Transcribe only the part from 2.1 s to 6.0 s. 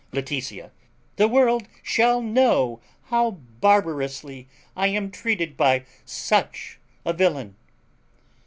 know how barbarously I am treated by